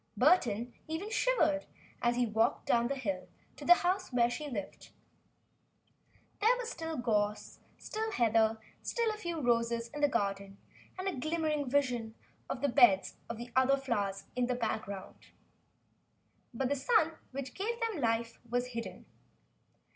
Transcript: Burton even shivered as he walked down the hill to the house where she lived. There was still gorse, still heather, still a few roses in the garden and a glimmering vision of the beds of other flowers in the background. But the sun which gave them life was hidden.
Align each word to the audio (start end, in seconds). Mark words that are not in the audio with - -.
Burton 0.17 0.73
even 0.87 1.11
shivered 1.11 1.67
as 2.01 2.15
he 2.15 2.25
walked 2.25 2.65
down 2.65 2.87
the 2.87 2.95
hill 2.95 3.27
to 3.55 3.63
the 3.63 3.75
house 3.85 4.11
where 4.11 4.31
she 4.31 4.49
lived. 4.49 4.89
There 6.39 6.57
was 6.57 6.71
still 6.71 6.97
gorse, 6.97 7.59
still 7.77 8.11
heather, 8.11 8.57
still 8.81 9.11
a 9.13 9.17
few 9.17 9.39
roses 9.39 9.89
in 9.89 10.01
the 10.01 10.07
garden 10.07 10.57
and 10.97 11.07
a 11.07 11.13
glimmering 11.13 11.69
vision 11.69 12.15
of 12.49 12.61
the 12.61 12.67
beds 12.67 13.17
of 13.29 13.39
other 13.55 13.77
flowers 13.77 14.23
in 14.35 14.47
the 14.47 14.55
background. 14.55 15.17
But 16.51 16.69
the 16.69 16.75
sun 16.75 17.19
which 17.29 17.53
gave 17.53 17.79
them 17.79 18.01
life 18.01 18.39
was 18.49 18.69
hidden. 18.69 19.05